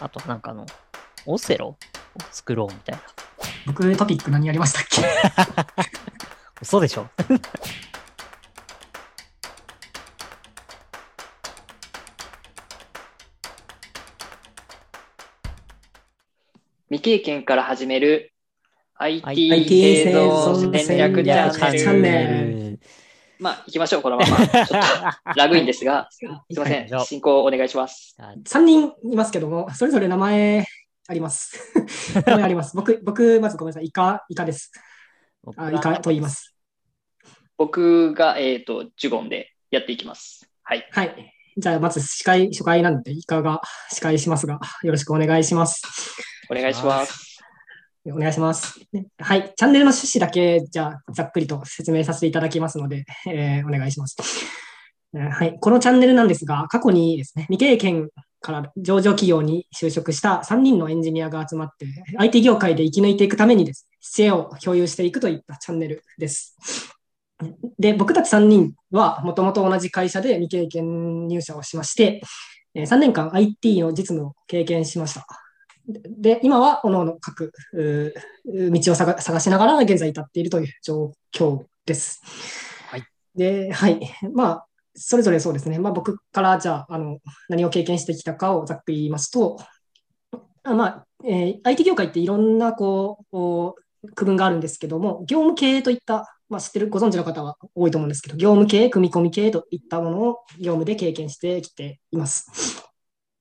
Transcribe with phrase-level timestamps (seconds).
[0.00, 0.66] あとなんかあの、
[1.26, 1.76] オセロを
[2.30, 3.02] 作ろうみたいな。
[3.66, 5.02] 僕トピック何やりましたっけ？
[6.62, 7.08] 嘘でしょ
[16.90, 18.32] 未経験から始める
[18.98, 19.48] IT
[20.04, 22.65] 製造戦略チャンネル。
[23.38, 24.36] まあ、行きましょう、このまま。
[24.36, 24.74] ちょっと
[25.36, 28.16] ラグインですが、すいませんはい、進行お願いします。
[28.18, 30.66] ?3 人いますけども、それぞれ名前
[31.08, 31.58] あります。
[32.26, 32.74] 名前あります。
[32.76, 33.86] 僕、僕、まずごめんなさい。
[33.86, 34.72] イカ、イカです。
[35.56, 36.54] あイカと言います。
[37.56, 40.50] 僕が、えっ、と、ジュゴンでやっていきます。
[40.62, 40.88] はい。
[40.90, 41.32] はい。
[41.56, 45.82] じゃあ、まず司会、初回なんで、イカが司会しますが、よろしくお願いします。
[46.50, 47.25] お願いします。
[48.12, 48.80] お願いします。
[49.18, 49.52] はい。
[49.56, 54.16] チャンネルの趣旨だけ、じゃあ、ざっくりと説明させていただきますので、えーお願いします。
[55.12, 55.56] はい。
[55.60, 61.86] このチャンネルなんですが、過去にですね、未経験から上場企業に就職した3人のエンジニアが集まって、
[62.18, 66.56] IT 業界で生き抜いていくためにですね、知恵を共有していくといったチャンネルです。
[67.78, 72.22] で、僕たち3人は、もともと同じ会社で未経験入社をしまして、
[72.74, 75.26] 3年間 IT の実務を経験しました。
[75.88, 77.52] で、今は、各々各
[78.82, 82.20] 道を探探しながら現在至っているという状況です。
[82.88, 83.04] はい。
[83.34, 84.00] で、はい。
[84.34, 85.78] まあ、それぞれそうですね。
[85.78, 89.58] まあ、僕からじゃあ、あの、何を経験してきたかをざっくり言いますと、
[90.64, 102.85] あまあ、えー IT 業界っていろんな、こう、こう区分があるんですけども、業務系といった、まあ、知ってる、ご存知の方は多いと思うんですけど、業務系、組み込み系といったものを業務で経験してきています。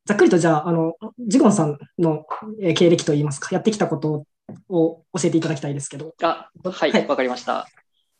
[0.06, 2.25] ざっくりとじゃあ、あの、ジゴンさんの
[2.61, 4.25] えー経歴といいますか、やってきたこと
[4.70, 6.14] を教えていただきたいですけど。
[6.22, 7.53] あ、はい、はいわかりました。
[7.53, 7.67] は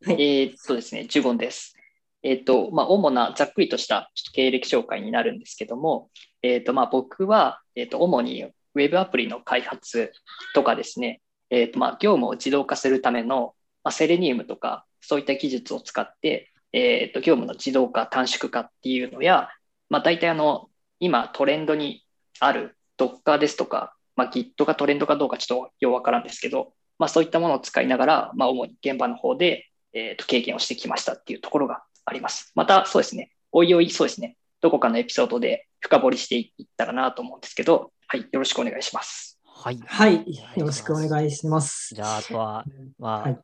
[0.08, 1.75] いえーっとですね、ジュゴンです。
[2.23, 6.09] えーっと、まあ、主なざっくりとした経歴紹介になるんですけども、
[6.41, 10.11] えーっと、まあ、僕は、えーっと、主にウェブアプリの開発
[10.56, 19.50] とかですね、えーっと、まあ、業務を自動化するための、まあ、セレニウムとか、そういった技術を使って、えーっと、業務の自動化、短縮化っていうのや、
[19.91, 20.69] まあ、大体あの、
[21.05, 22.03] 今トレンドに
[22.39, 32.51] ある Docker ですとか、まあ、Git がトレンドかどうかちょっとようわからんですけど、まあ、そういったものを使いながら、まあ、主に現場の方で、えーと経験をしてきましたっていうところがあります。
[32.55, 39.39] また、そうですね、おいおい、そうですね、どこかのエピソードで深掘りしていったらなと思うんですけど、はい、よろしくお願いします。
[39.45, 39.79] はい。
[39.85, 40.16] はい。
[40.55, 41.95] よろしくお願いします。
[41.95, 42.66] じゃあ、あとは、
[42.99, 43.39] まあ、はい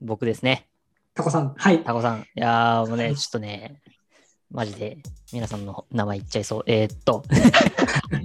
[0.00, 0.68] 僕ですね。
[1.14, 1.54] タコさん。
[1.56, 1.82] はい。
[1.82, 2.20] タコさん。
[2.20, 3.80] いやー、もうね、はいちょっとね、
[4.50, 4.98] マジで、
[5.32, 6.62] 皆さんの名前言っちゃいそう。
[6.66, 7.24] えーっと、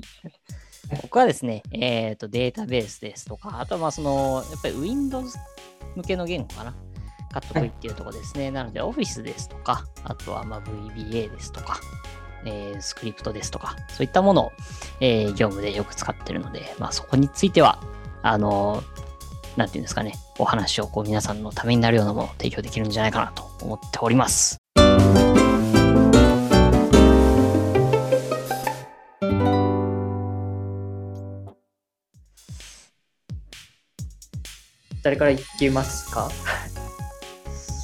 [1.01, 5.37] 僕はですね、えーっと、データベースですとか、あとはまあ、その、やっぱり Windows
[5.95, 6.75] 向けの言語かな。
[7.31, 8.49] カット V っていうところですね。
[8.51, 11.79] なので、Office ですとか、あとはまあ VBA ですとか、
[12.45, 14.51] えースクリプトですとか、そういったものを、
[14.99, 17.79] えー業務でよく使ってるので、まあ、そこについては、
[18.21, 18.83] あの
[19.55, 24.57] なんていうんですかね、お話をこう皆さんのためになるようなものを提供できるんじゃないかなと思っております。
[35.03, 36.29] 誰から言ってますか？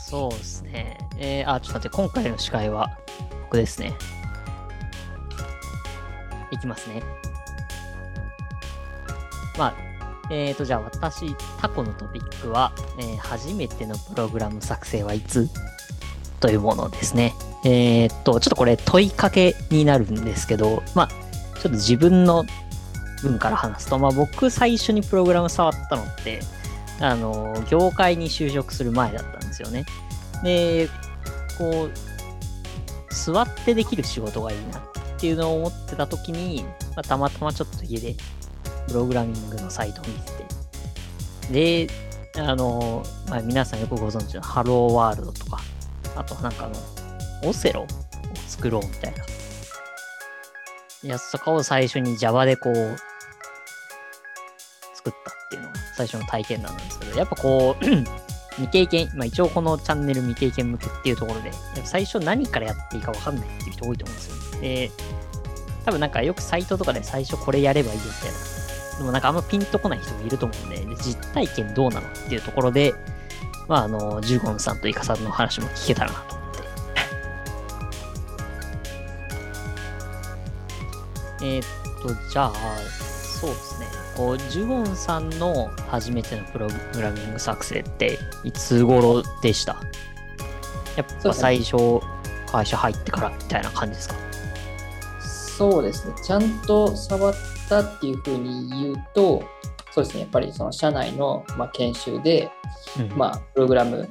[0.08, 0.98] そうですね。
[1.18, 2.98] えー、あ、ちょっと待って、今回の司会は
[3.44, 3.94] 僕ですね。
[6.52, 7.02] いきますね。
[9.58, 9.74] まあ、
[10.30, 15.50] えーと、じゃあ私、タコのトピックは、えー初めてのプログラム作成はいつ？
[16.40, 17.34] というものですね。
[17.64, 21.16] えーっと、ちょっとこれ問いかけになるんですけど、まあ、ちょ
[21.60, 22.46] っと自分の
[23.22, 26.42] 分から話すと、まあ僕最初にプログラム触ったのって、
[27.00, 29.86] あの、業界に就職する前だったんですよね。
[30.44, 30.90] で、
[31.58, 31.92] こう、
[33.14, 34.82] 座ってできる仕事がいいなっ
[35.18, 38.16] ていうのを思ってた時に、まあ、たまたまちょっと家で
[38.88, 40.32] プログラミングのサイトを見て
[41.50, 45.60] て、で、あの、まあ、皆さんよくご存知のハローワールドとか、
[46.16, 47.88] あとなんかあの、オセロを
[48.48, 49.26] 作ろうみたいな。
[51.04, 52.98] やつとかを最初に Java でこう、
[54.94, 55.35] 作った。
[55.96, 57.86] 最初の体験談なんですけど、やっぱこう、
[58.56, 61.52] 未経験、まあ一応このチャンネル未経験向けっていうところで、
[61.84, 64.62] 最初何からやっていいか分かんないっていう人多いと思うんですよ。
[64.62, 64.92] で、
[65.86, 68.38] 多分なんかよくサイトとかで最初これやればいいよみたいな。
[68.98, 72.94] でもなんかあんまピンとこない人もいると思うんで、で実体験どうなのっていうところで、
[73.68, 76.52] まああの、ジュゴンさんとイカさんの話も聞けたらなと思っ
[81.40, 81.46] て。
[81.58, 81.64] えっ
[82.02, 82.54] と、じゃあ、
[83.42, 83.88] そうですね。
[84.16, 89.76] ジュゴンさんの初めてのプログラミング作成っていつ頃でした？
[90.96, 92.00] やっぱ最初、
[92.48, 94.16] 会社入ってからみたいな感じですか？
[95.20, 96.14] そうですね。
[96.24, 97.36] ちゃんと触っ
[97.68, 99.44] たっていうふうに言うと、
[99.92, 100.22] そうですね。
[100.22, 102.50] やっぱりその社内の、まあ、研修で、
[103.00, 104.10] うんまあ、プログラム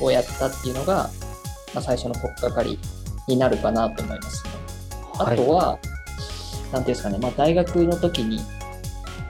[0.00, 1.10] をやったっていうのが、
[1.74, 2.78] まあ、最初の取っかかり
[3.28, 4.50] になるかなと思いますね。
[5.18, 5.78] あはいとは、
[6.72, 8.40] なんていうんですかね、まあ、大学の時に、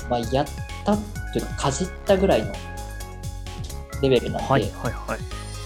[0.09, 0.47] まあ、やっ
[0.85, 0.97] た
[1.33, 2.53] というか、かじったぐらいの
[4.03, 5.21] レベルなんで、はいはいはい。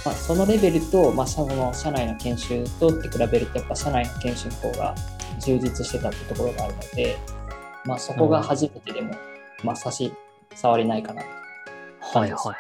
[0.05, 4.95] まあ、そのレベルと、まあ、その社内の研修とって比べると、やっぱ社内の研修の方が
[5.41, 7.19] 充実してたってところがあるので、
[7.85, 9.15] まあ、そこが初めてでも、
[9.63, 10.13] まあ、差し
[10.55, 11.23] 障りないかな。
[11.23, 12.57] はいはいはい。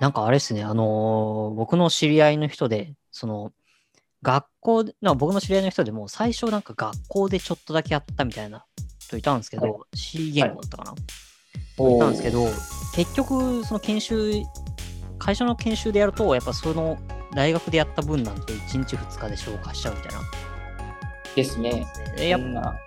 [0.00, 3.52] なんかあれですね、あのー僕の知り合いの人で、その、
[4.22, 8.66] 学校で、な僕の知り合いの人でも、最初なんか学校でちょっとだけやったみたいな
[9.06, 10.94] 人いたんですけど、は C 言語だったかな、
[11.78, 12.46] おいたんですけど、
[12.94, 14.42] 結局、その研修、
[15.18, 16.98] 会社の研修でやると、やっぱその
[17.34, 20.20] 大学でやった分なんて1日2日で消化しちゃうみたいな。
[21.34, 21.86] ですね。
[22.16, 22.78] でやっそんな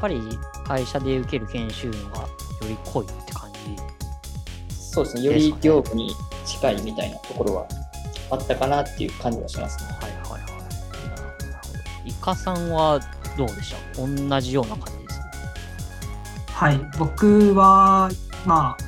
[0.00, 0.20] ぱり
[0.66, 2.28] 会社で受ける研修のがよ
[2.62, 3.58] り濃いって感じ。
[4.74, 6.14] そうですね、より業務に
[6.44, 7.66] 近いみたいなところは
[8.30, 9.90] あったかなっていう感じはしますね。
[10.00, 10.48] はいはいは
[12.04, 12.08] い。
[12.08, 13.00] イカさんは
[13.36, 15.20] どうでした同じような感じです。
[16.52, 18.10] はい、僕は、
[18.46, 18.86] まあ、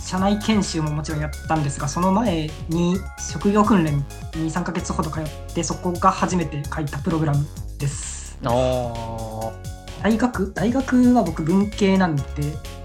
[0.00, 3.96] 社内研修ももちろんやったんですが、その前に職業訓練
[4.36, 5.24] に3ヶ月ほど通っ
[5.54, 7.44] て、そこが初めて書いたプログラム
[7.78, 8.38] です。
[8.42, 12.22] 大学大学は僕文系なんで、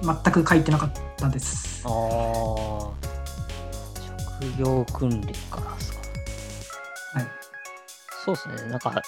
[0.02, 1.84] 全く書いてなかったです。
[1.86, 1.92] ああ。
[4.40, 6.00] 職業訓練からですか。
[7.14, 7.28] はい。
[8.24, 8.70] そうですね。
[8.70, 9.02] なんか、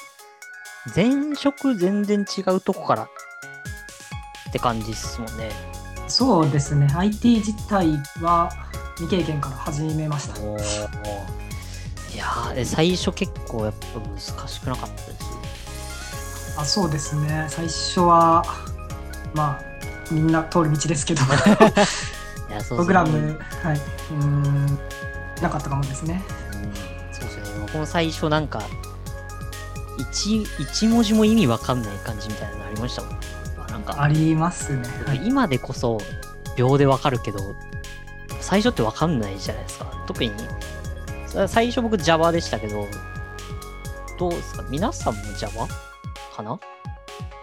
[0.96, 5.50] 前職全然違うとこからって感じっすもんね。
[6.08, 7.92] そうですね、IT 自体
[8.22, 8.50] は
[8.96, 10.40] 未経験から始めました。
[12.12, 15.30] いや最初結構やっぱ難しくなかったです。
[16.58, 18.44] あそうですね、最初は、
[19.34, 19.62] まあ、
[20.12, 21.22] みんな通る道ですけど、
[22.50, 24.80] いやそうプログラム、はい、うーん、
[25.42, 26.22] なかったかもですね。
[26.54, 26.74] うん
[27.14, 27.60] そうですね。
[27.62, 28.64] 僕も最初なんか、
[30.00, 33.20] 一一文字も意味わかんない感じみたいなのありましたもん。
[33.70, 34.84] なんか、ありますね。
[35.06, 36.00] はい、今でこそ
[36.58, 37.40] 秒でわかるけど、
[38.40, 39.86] 最初ってわかんないじゃないですか。
[40.08, 40.32] 特に、
[41.28, 42.88] さ最初僕 Java でしたけど、
[44.18, 44.64] どうですか？
[44.70, 45.68] 皆さんも Java
[46.36, 46.60] かな？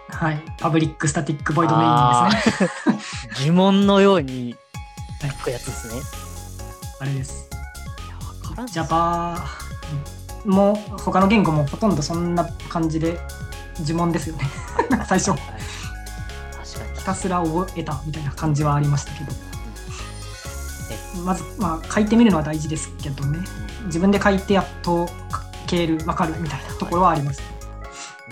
[0.09, 2.69] はい、 public static void main ですね。
[2.69, 2.99] すね。
[3.47, 4.55] 呪文のように
[5.21, 5.99] 書くやつですね。
[5.99, 6.01] い
[7.01, 7.49] あれです。
[8.09, 9.45] や、わからん Java
[10.45, 13.19] も他の言語もほとんどそんな感じで
[13.79, 14.45] 呪文ですよね。
[15.07, 15.33] 最初。
[16.97, 19.31] ひたすら覚えたみたいな感じはありましたけど。
[21.23, 23.39] まず、まあ、書いてみるのは大事ですけどね。
[23.85, 25.13] 自分で書いてやっと書
[25.67, 27.41] ける、わかるみたいなところはあります。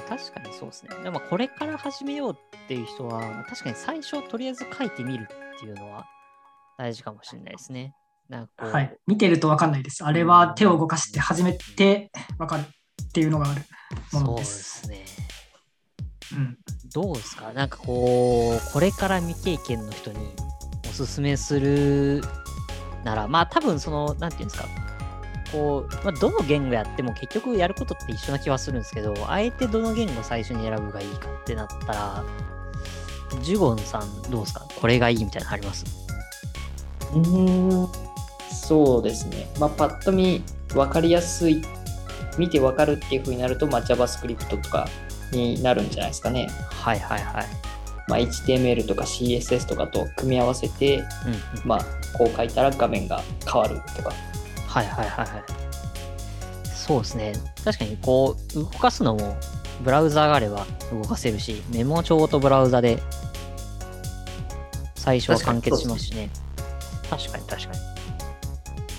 [0.07, 0.89] 確かにそうですね。
[1.03, 6.05] でもこれから始めようっていう人は、確かに最初とりあえず書いてみるっていうのは
[6.77, 7.93] 大事かもしれないですね。
[8.29, 8.97] なんかこうはい。
[9.07, 10.03] 見てるとわかんないです。
[10.03, 13.61] あれは手を動かして初めてわかるっていうのがある
[14.11, 14.81] もそうでのです。
[14.81, 15.05] すね。
[16.33, 16.57] うん。
[16.93, 17.53] どうですか？
[17.53, 20.17] なんかこう、これから未経験の人に
[20.89, 22.23] おすすめする
[23.03, 24.67] なら、まあ多分その、なんていうんですか、
[25.51, 32.23] こう、まあ、どの言語やっても結局やることって一緒な気はするんですけど、あえてどの言語最初に選ぶがいいかってなったら、
[33.41, 34.65] ジュゴンさんどうですか？
[34.79, 35.85] これがいいみたいなのあります？
[37.13, 37.87] うーん、
[38.67, 39.47] そうですね。
[39.59, 41.61] まあ、パッと見、分かりやすい、
[42.37, 44.87] 見て分かるっていう風になると、まあ、JavaScript とか
[45.31, 46.47] になるんじゃないですかね。
[46.71, 47.45] はいはいはい。
[48.07, 51.07] まあ、HTML とか CSS とかと組み合わせて、うんうん。
[51.63, 51.79] まあ、
[52.17, 54.11] こう書いたら画面が変わるとか。
[54.67, 55.43] はいはいはいはい。
[56.73, 57.33] そうですね。
[57.63, 59.37] 確かにこう、動かすのも、
[59.83, 63.01] ブラウザがあれば動かせるし、メモ帳とブラウザで
[64.95, 66.29] 最初は完結しますしね。
[67.09, 67.94] 確かに確かに。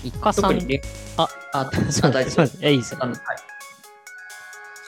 [0.03, 0.81] イカさん、特にね、
[1.17, 2.75] あ、あ、すいません、あ大丈夫 すい。
[2.75, 3.05] いですよあ。
[3.05, 3.21] のはい。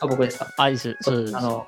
[0.01, 0.47] あ、僕ですか？
[0.57, 0.97] あ、いいです。
[1.01, 1.37] そうです。
[1.37, 1.67] あの、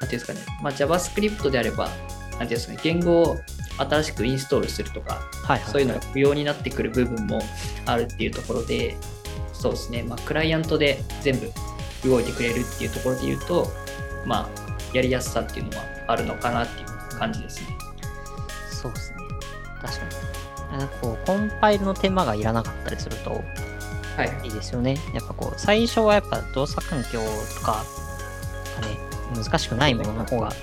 [0.00, 3.38] なんていうんですかね、まあ、JavaScript であれば、なんていうんですかね、言語を
[3.78, 7.40] 新しくインストールするとか、はいはい、そういうのが不要になってくる部分も
[7.86, 8.96] あるっていうところで、
[9.52, 11.50] そうですね、まあ、クライアントで全部
[12.08, 13.68] 動いてくれるっていうところで言うと、
[14.24, 17.66] まあ、やりやすさっていうのはあるのかなっていう感じですね。
[18.70, 19.16] そうですね。
[19.82, 20.10] 確かに。
[20.72, 23.30] なんかこう、コンパイルの手間がいらなかったりすると、
[24.16, 24.40] はい。
[24.44, 24.98] いいですよね。
[25.14, 27.20] やっぱこう、最初はやっぱ動作環境
[27.56, 27.84] とか、
[28.80, 28.98] がね、
[29.34, 30.54] 難しくないものの方が、うん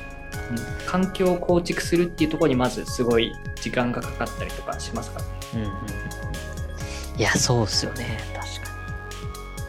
[0.86, 5.32] 環境を構築するっていうところにまずすごい時間がかかったりとかしますからね。
[5.56, 7.20] うんうんうん。
[7.20, 8.20] いや、そうっすよね。
[8.34, 8.72] 確か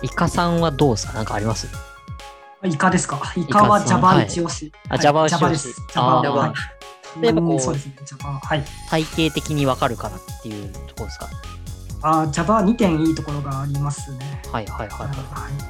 [0.02, 0.06] に。
[0.06, 1.66] イカさんはどうですかなんかあります？
[2.62, 3.20] イカですか？
[3.36, 4.70] イカは Java 一押し。
[4.88, 5.82] あはい Java 一押し Java です。
[5.94, 6.54] あ Java
[7.14, 7.94] ーはい例えばこううんそうですね。
[8.20, 8.64] はい。
[8.90, 11.28] 体系的にわかるからっていうところですか？
[12.02, 14.42] あー Java2 点いいところがありますね。
[14.52, 15.08] はいはいはいはい。
[15.08, 15.14] は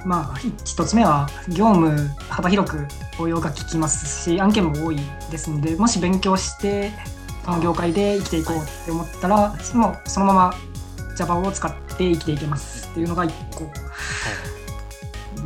[0.02, 1.96] いまあ、ひ一つ目は業務
[2.28, 2.86] 幅広く
[3.18, 4.98] 応用が効きますし案件も多い
[5.30, 6.92] ですのでもし勉強して
[7.44, 10.54] この業界で生きていこうって思ったらもうそのまま
[11.16, 13.70] Java を使って生きていけますっていうのが1個。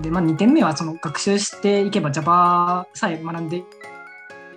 [0.02, 3.62] で、まあ、2点目はその学習していけば Java さえ学んで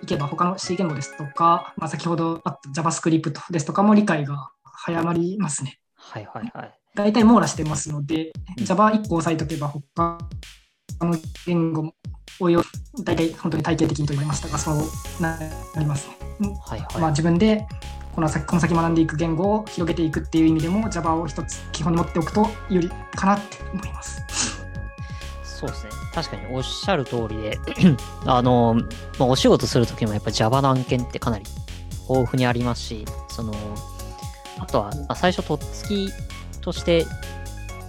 [0.04, 5.78] いけば他の C 言語ですとか、まあ、先ほどあった JavaScript ですとかも理解が早まりますね。
[5.96, 6.78] はいはいはい。
[6.94, 10.18] 大体網羅してますので、うん Java1 個押さえとけば他
[11.00, 11.94] の言語も
[12.38, 12.62] 応用、
[13.02, 14.76] 大体本当に体系的にと言われましたが、そう
[15.20, 15.38] な
[15.78, 16.16] りますね。
[16.66, 17.00] はいはい。
[17.00, 17.66] まあ、自分で
[18.14, 24.53] この先この先学んでいく言語を広げていくっていう意味でも Java を一つ基本に持っておくと有利かなって思います。
[25.64, 25.90] そうですね。
[26.12, 27.58] 確かにおっしゃる通りで、
[28.26, 28.74] あの、
[29.18, 31.44] まあ、お仕事するときもやっぱ Java の案件ってかなり
[32.08, 33.54] 豊富にありますし、その、
[34.58, 36.12] あとは、ま、最初とっつき
[36.60, 37.06] として、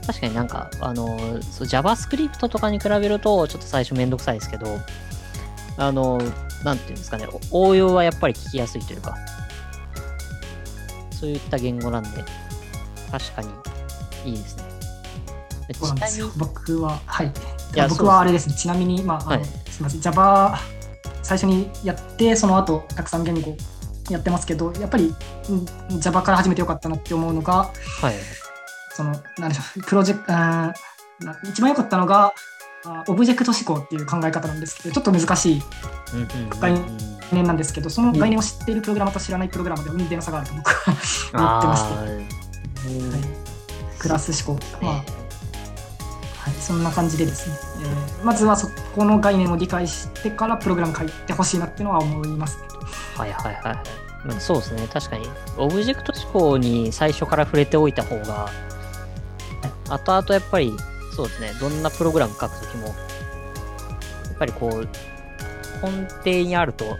[0.07, 4.79] 確かになんか、あの、そう JavaScript とかに比べると、ちょっと最初めんどくさいですけど、
[5.77, 6.19] あの、
[6.63, 9.15] なんていうんですかね、応用はやっぱり聞きやすいというか、
[11.11, 12.09] そういった言語なんで、
[13.11, 13.49] 確かに
[14.31, 14.63] いいですね。
[15.73, 16.31] そうなんですよ。
[16.37, 17.31] 僕は、はい。
[17.73, 18.55] いや僕はあれですね。
[18.55, 20.01] ちなみに、まあ、はいすみません。
[20.01, 20.57] Java
[21.23, 23.55] 最初にやって、その後たくさん言語
[24.09, 25.13] やってますけど、やっぱり
[25.49, 28.15] うん Java から始めてよかったなって思うのが、はい。
[28.93, 32.33] その、なんでしょう、プロジェクト、一番良かったのが、
[32.85, 35.63] あオブジェクト思考っていう考え方なんですけど、ちょっと難しい
[36.61, 36.79] 概
[37.33, 40.93] 念なんですけど、その概念を知っているプログラマーと知らないプログラマーでは運転の差があると僕は
[41.33, 43.35] 思ってまして、あはいー
[43.99, 44.65] クラス思考。
[44.81, 45.24] まあね
[46.45, 52.67] はい、そんな感じでですね、えーまずはそこの概念を理解してからプログラム書いてほしいなっていうのは思いますね。
[53.15, 53.75] はいはいはいはい。
[54.27, 54.87] まあそうですね。
[54.91, 58.49] 確かに、オブジェクト思考に最初から触れておいた方が、
[59.89, 60.71] 後々やっぱり、
[61.15, 61.51] そうですね。
[61.59, 62.95] どんなプログラム書くときも、やっ
[64.37, 64.87] ぱりこう、
[65.83, 66.97] 根底にあると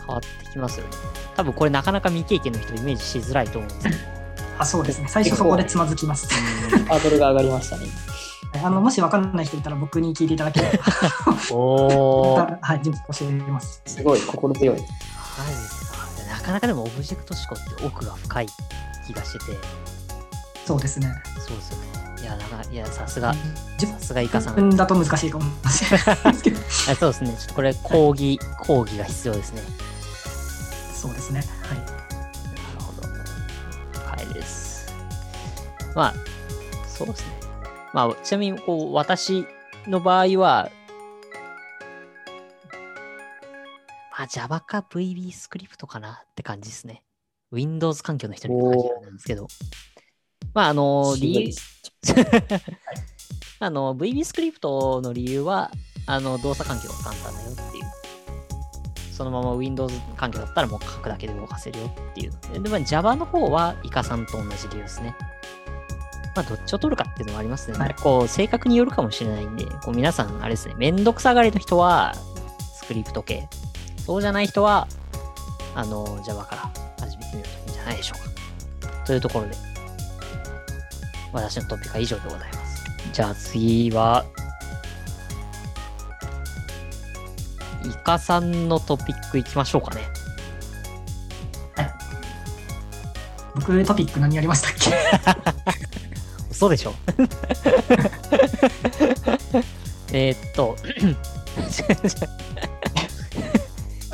[0.00, 0.92] 変わってきますよね。
[1.36, 4.13] 多分これなかなか未経験の人イメージしづらいと思うんですけど。
[4.58, 6.28] あそうですね、最初そこでつまずきます。
[6.86, 7.86] ハードルが上がりましたね。
[8.62, 10.84] あのもし分かんない人いたら僕に聞いていただければ、
[11.50, 12.58] おー。
[12.62, 12.92] はい、教
[13.22, 13.82] えます。
[13.84, 14.76] すごい心強い。
[14.76, 15.98] マジですか。
[16.30, 18.46] なかなかでもオブジェクト思考って奥が深い
[19.06, 19.44] 気がしてて、
[20.64, 21.12] そうですね。
[21.46, 21.94] そうですよね。
[22.22, 23.34] いや、なんか、いや、さすが、
[23.78, 24.54] 10さすがイカさん。
[24.54, 27.36] 分だと難しいかもしれないですけど、 あそうですね。
[27.38, 29.62] ちょっとこれ、講義、講義が必要ですね。
[30.94, 31.44] そうですね。
[31.68, 32.03] はい。
[35.94, 36.14] まあ、
[36.86, 37.34] そうですね。
[37.92, 39.46] まあ、ちなみに、こう、私
[39.86, 40.70] の場合は、
[44.16, 47.02] まあ、Java か VB スクリプトかなって感じですね。
[47.52, 49.46] Windows 環境の人に限るなんですけど。
[50.52, 51.54] まあ、あの、理由、
[53.60, 55.70] あの、VB スクリプトの理由は、
[56.06, 57.84] あの、動作環境が簡単だよっていう。
[59.12, 62.58] そのまま Windows 環境だったらもう書くだけで動かせるよっていうので。
[62.60, 65.14] で、まあ、Java の方はイカさんと同じ理由ですね。
[66.34, 67.78] まあ、どっちを取るかっていうのもありますね。
[67.78, 72.14] はいこう、性格によるかもしれないんで、こう皆さん、あれですね、めんどくさがりの人は、
[72.74, 73.48] スクリプト系。
[74.04, 74.88] そうじゃない人は、
[75.74, 79.04] あの、Java から始めてみるといいんじゃないでしょうか。
[79.06, 79.56] というところで、
[81.32, 82.84] 私のトピックは以上でございます。
[83.12, 84.24] じゃあ次は、
[87.84, 90.02] イカさんのトピックいきましょうかね。
[93.54, 94.72] 僕トピック何やりましたっ
[95.44, 95.52] け？
[96.54, 96.94] 嘘でしょ？
[100.12, 100.76] えーっと、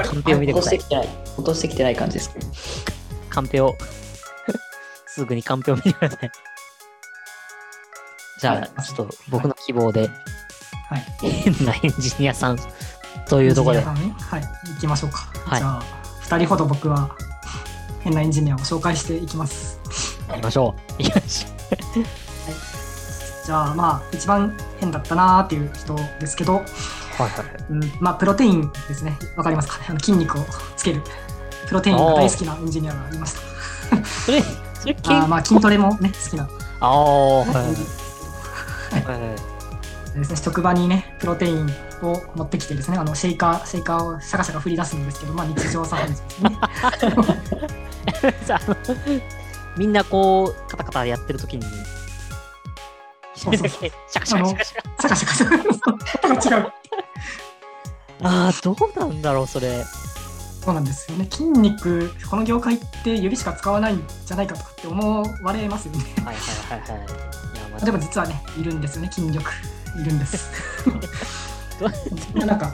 [0.02, 0.88] カンペを見てください落としてき。
[0.88, 1.09] てない。
[1.37, 2.37] 落としてきてない感じですか
[3.28, 3.76] カンペを、
[5.06, 6.30] すぐにカンペを見てください。
[8.40, 10.09] じゃあ、ちょっと僕の希望で、
[10.88, 11.04] はい。
[11.20, 12.59] 変なエンジニアさん
[13.28, 15.30] というところでエンジニア、さんねはい、行きましょうか。
[15.44, 15.82] はいじゃあ、
[16.25, 17.14] 2人ほど僕は
[18.00, 19.78] 変なエンジニアを紹介していきます。
[20.30, 21.02] やりましょう。
[21.02, 21.50] 行きましょ
[23.44, 26.61] じゃあ、まあ、一番変だったなーっていう人ですけど、う。
[26.61, 26.66] はい
[27.28, 27.32] はい。
[27.70, 29.18] うん、まあ、プロテインですね。
[29.37, 30.44] わかりますかあの筋肉を
[30.76, 31.02] つける。
[31.66, 33.40] プロテインが大好きなエンジニアがいました。
[34.04, 34.42] それ、
[34.75, 36.49] それ、けんあーまあ、筋トレもね、好きな
[36.80, 37.66] ああ、はいはい
[39.20, 39.37] は
[40.16, 40.18] い。
[40.18, 41.70] ですね、職場にね、プロテイン
[42.02, 46.56] を持ってきてですね、あのシェイカー、シェイカーをシャカシャカ振り出すんですけど、まあ日常茶飯事ですね。
[49.76, 51.64] みんなこう、カタカタやってる時に、
[53.40, 55.09] そうそうだけシャカシャカシャカシャカ。
[55.09, 56.56] シャカシャカシャカ。
[56.56, 56.73] 違う。
[58.23, 59.85] ああ、どうなんだろう、それ。
[60.62, 61.26] そうなんですよね。
[61.30, 66.04] 筋肉、この業界って指しか使わないんじゃないかとかって思われますよね。
[66.23, 66.99] はいはいはいはい。
[66.99, 69.50] いや、まあでも実はね、いるんですよね、筋力。
[69.99, 70.50] いるんです。
[71.80, 71.88] ど
[72.44, 72.73] なんか、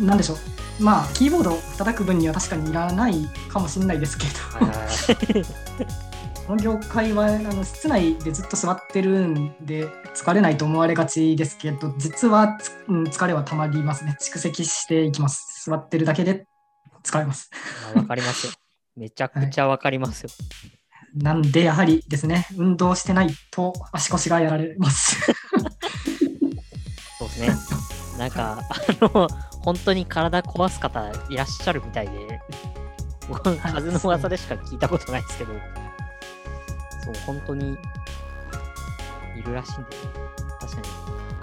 [0.00, 0.38] なんでしょう。
[0.78, 6.05] まあ、キーボードを叩く分には確かにいらないかもしれないですけど、はいはいはい
[6.46, 14.16] この業界はあの室内でずっと座ってるんで疲れないと思われがちですけど、実はつ、うん、疲れはたまりますね。
[14.20, 15.68] 蓄積していきます。
[15.68, 16.46] 座ってるだけで
[17.02, 17.50] 疲れます。
[17.94, 18.52] あわかりますよ。
[18.96, 20.30] めちゃくちゃわかりますよ。
[21.16, 25.16] なんで、やはりですね、運動してないと足腰がやられます。
[27.18, 28.18] そうですね。
[28.18, 29.28] なんか、あの、
[29.62, 32.40] 本当に体壊す方いらっしゃるみたいで、
[33.28, 35.85] 僕、はい風の噂でしか聞いたことないですけど、そ
[37.12, 37.76] う、本当に
[39.36, 39.96] いるらしいんで、
[40.60, 40.88] 確かに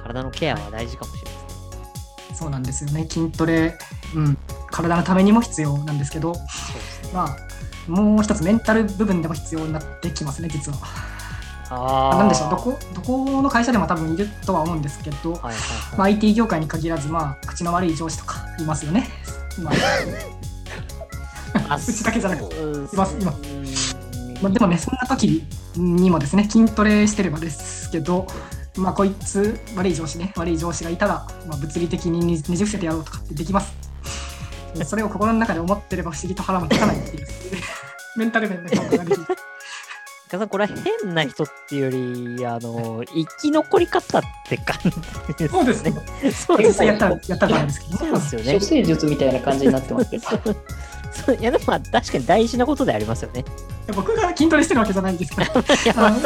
[0.01, 2.35] 体のケアは大事かもしれないですね。
[2.35, 3.07] そうなんですよね。
[3.09, 3.77] 筋トレ、
[4.15, 4.37] うん、
[4.71, 6.39] 体のためにも必要なんですけど、ね。
[7.13, 10.77] まあ、もう一つメンタル部分でも必要になってきますね、実は。
[11.69, 16.13] あーなんでしょう、どこ、どこの会社でも多分いるとは思うんですけど、はいはいまあ、はい。
[16.13, 19.09] IT 業界に限らず、まあ、口の悪い上司とかいますよね。
[19.59, 19.71] ま
[21.69, 22.55] あ、あ うちだけじゃなくて。
[22.55, 23.52] いますいますうん
[24.43, 25.41] まあ、でもね、そんな時
[25.77, 28.27] にもですね、筋トレしてればですけど、
[28.75, 33.73] まあ、こいつ、悪い上司ね、悪い上司がいたら、まあ、物理的にねねじ伏せてやろうとかってできます。
[34.83, 37.27] それを心の中で思ってれば不思議と腹も立たないっていう、
[38.17, 39.23] メンタル面で評価ができる。
[39.23, 45.47] イカさん、これは変な人っていうより、あの、生き残り方って感じですね。
[45.47, 45.93] そうですね。
[46.31, 47.97] そうですやったら、やったらなんですけどね。
[47.97, 48.65] そうですよね処。
[48.65, 50.27] 世術みたいな感じになってますけど。
[51.13, 53.45] そういや、でもまあ確かに大事なことでありますよね。
[53.95, 56.09] 僕が筋トレしてるわけじゃないんですけど、 いや、あ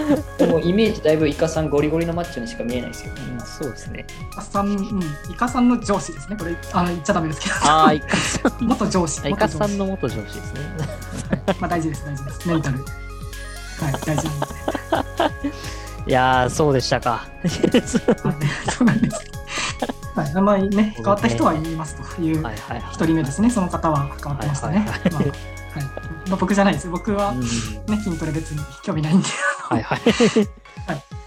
[0.00, 3.12] のでもイメージだいぶイカさんゴリゴリのマッチョにしか見えないですよ。
[3.16, 4.06] うんそうですね。
[4.32, 6.36] イカさん、うん、イカさんの上司ですね。
[6.36, 8.66] これ、あの言っちゃダメですけど、ああ、イカさん。
[8.66, 9.28] 元上司。
[9.28, 10.60] イカさんの元上司ですね。
[11.52, 12.48] 司まあ大事です、大事です。
[12.48, 12.78] メンタル。
[12.78, 15.50] はい、大事なんで。
[16.10, 17.10] いやー、そうでしたか。
[17.10, 17.50] はい
[17.90, 17.98] そ
[18.80, 19.29] うなんです。
[20.14, 22.92] はい、あんまりね、変わった人は言いますというはいはいはい。
[22.92, 23.50] 一人目ですね。
[23.50, 24.86] その方は変わってましたね。
[26.38, 26.88] 僕じゃないです。
[26.88, 29.28] 僕はうんね、筋トレ別に興味ないんで。
[29.68, 30.00] はいはい。
[30.86, 31.20] はい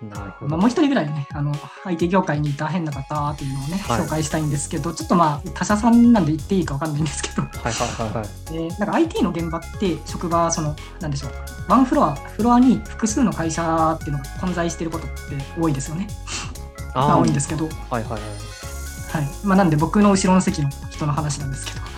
[0.00, 0.50] なるほど。
[0.50, 1.52] まあ、もう一人ぐらいね、あの、
[1.84, 8.28] IT 業界にいた変な方っていうのをね、はい紹介したいんですけど、ちょっとまあ、他社さんなんで言っていいかわかんないんですけど、はいはいはいはい。
[8.46, 11.32] えーなんか IT の現場って職場そのなんでしょう
[11.68, 15.16] ワンフロアフロアに複数の会社っていうのが混在していることって
[15.60, 16.06] 多いですよね。
[16.94, 18.20] まああ多いんですけど、はいはいはい。
[18.20, 19.28] はい。
[19.44, 21.88] まあなんで僕の後ろの席の人の話なんですけど、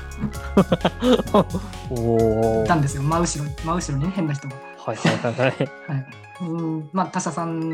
[1.91, 2.65] おお。
[2.65, 3.03] いたんですよ。
[3.03, 4.55] 真後ろに真後ろにね変な人が。
[4.79, 5.51] はいはいはいはい。
[5.89, 6.07] はい。
[6.43, 7.71] うんまあ他社さん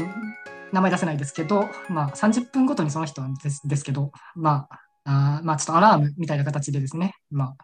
[0.72, 4.66] 名前出せないですけど、まあ30分ごとにその人ですですけど、ま
[5.04, 7.54] ああーまあちょっとアラームみたいな形でですね、まあ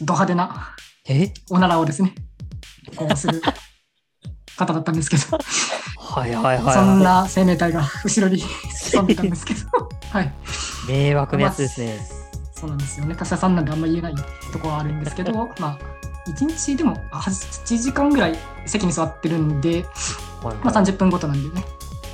[0.00, 0.74] ド派手な
[1.08, 1.32] え？
[1.50, 2.14] おならをですね、
[2.96, 3.42] こうする
[4.56, 5.38] 方だったんですけど。
[6.14, 6.74] はいはいはい。
[6.74, 9.60] そんな生命体が後ろに潜んでたんですけど、
[10.10, 10.32] はい。
[10.86, 11.98] 迷惑なやつですね。
[12.52, 13.16] そうなんですよね。
[13.16, 14.14] 他社さんなんであんま言えない
[14.52, 15.78] ところはあるんですけど、 まあ、
[16.30, 19.84] 1日でもあ8時間ぐらい席に座ってるんで、
[20.42, 21.66] はいまあ、30分ごとなんでね、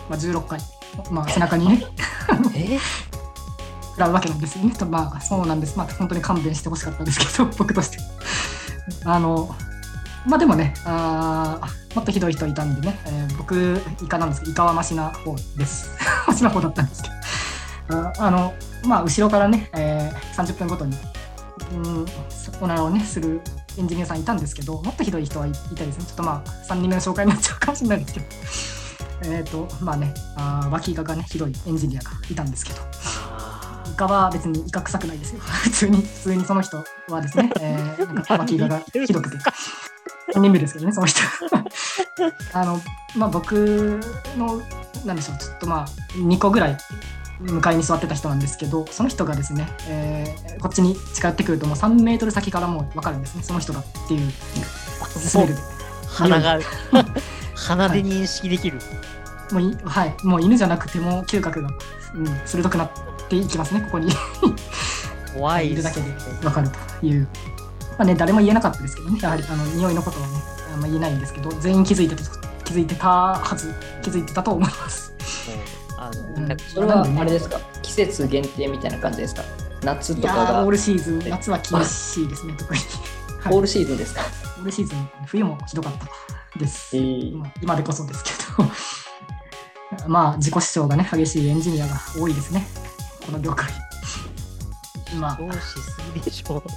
[0.09, 0.61] まあ、16回、
[1.11, 1.85] まあ、背中にね、
[2.55, 2.79] え？
[3.93, 4.75] 食 らうわけなんですよね。
[4.75, 5.77] とまあ、そうなんです。
[5.77, 7.99] まあ、本当に勘弁してほしかったですけど、僕として。
[9.05, 9.55] あの、
[10.27, 15.91] まあでもね、あーもっとひどい人いたんでね、えー僕、イカなんですけど、イカはマシな方です。
[16.29, 17.09] マシな方だったんですけ
[17.89, 18.55] ど、あの、
[18.85, 20.97] まあ、後ろからね、えー30分ごとに、
[21.73, 22.07] うん、
[22.61, 23.41] おならをね、する
[23.79, 26.05] エンジニアさんいたんですけど、もっとひどい人はいいたですね。
[26.05, 28.27] ちょっとまあ、3人目の紹介になっちゃうかもしれないですけど、
[29.23, 32.81] えっ、と、まあね、あー脇ががね、ひどいエンジニアがいたんですけど、
[33.91, 35.41] イカは別にイカ臭くないですよ。
[35.41, 39.39] 普通に、普通にその人はですね、えー、なんか脇ががひどくて。
[40.35, 41.21] 3人目ですけどね、その人。
[42.53, 42.81] あの、
[43.17, 44.01] まあ僕
[44.37, 44.61] の、
[45.05, 46.79] なんでしょう、ちょっとまあ、2個ぐらい
[47.41, 54.31] 向かいに座ってた人なんですけど、その人がですね、えーこっちに近寄ってくるともう3メートル先からもう分かるんですね、その人だっていう
[55.07, 55.61] スメルで。
[56.07, 56.59] 鼻が、
[57.55, 58.79] 鼻で認識できる。
[59.53, 61.71] もうい、はい、もう犬じゃなくても嗅覚が、
[62.15, 62.91] うん、鋭くなっ
[63.29, 64.13] ていきますね、ここに。
[65.35, 66.11] 怖い いるだけで
[66.43, 66.69] 分かる
[67.01, 67.27] という。
[68.01, 70.33] まあね、誰も言えなかったですけどね、やはりあの匂いのことはね、
[70.73, 72.23] あんま言えないんですけど、全員気づいてた
[72.65, 75.13] 気づいてたはず、気づいてたと思います。
[75.99, 77.61] あうんの、それはあれですか？
[77.83, 79.43] 季節限定みたいな感じですか？
[79.83, 82.81] 夏とかがオールシーズン、夏は厳しいですね、特に。
[83.43, 84.23] は いオールシーズンですか？
[84.59, 85.93] オールシーズン、冬もひどかっ
[86.53, 86.97] たです。
[86.97, 88.31] えーまあ今でこそですけ
[88.63, 88.71] ど。
[90.09, 92.67] まあ、自己主張がね、激しいエンジニアが多いですね。
[93.27, 93.69] この業界。
[95.17, 96.63] まあ、ちょどうしすぎでしょう。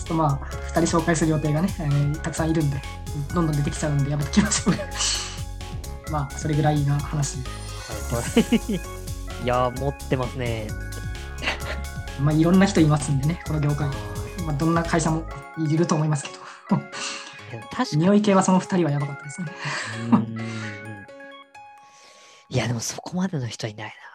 [0.00, 2.82] っとまあ、2人紹介する予定がね、えーたくさんいるんで、
[3.32, 4.74] どんどん出てきちゃうんでやめときましょう。
[6.10, 7.38] まあ、それぐらいな話。
[7.38, 7.40] い
[9.46, 10.66] やー、持ってますね。
[12.20, 13.88] まあ、いろんな人いますんでね、この業界。
[14.44, 15.24] まあ、どんな会社も
[15.58, 16.36] いると思いますけど。
[16.36, 18.02] いや確かに。
[18.02, 19.46] 匂い系はその2人はやばかったですね。
[22.48, 24.09] いや、でもそこまでの人はいないな。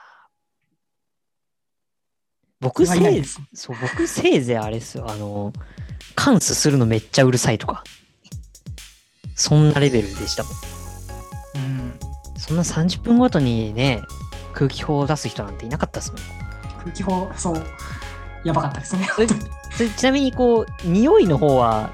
[2.61, 5.05] 僕せいそう、僕せいぜいあれですよ。
[5.09, 5.53] あの、
[6.15, 7.83] カンスするのめっちゃうるさいとか。
[9.35, 10.53] そんなレベルでしたもん。
[11.55, 11.93] うん。
[12.37, 14.01] そんな30分ごとにね、
[14.53, 16.21] 空気砲を出す人なんていなかったですもん。
[16.79, 17.63] 空気砲、そう、
[18.45, 19.07] やばかったですね。
[19.97, 21.91] ちなみにこう、匂いの方は、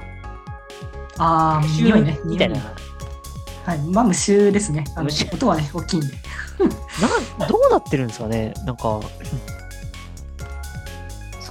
[1.18, 2.20] ああ、臭匂いね。
[2.26, 2.56] みたいな？
[2.56, 2.66] 匂
[3.66, 3.80] はい。
[3.92, 4.84] まあ、無臭ですね。
[4.96, 6.08] あの音はね、大きいんで。
[7.40, 8.54] などうなってるんですかね？
[8.66, 9.00] なんか、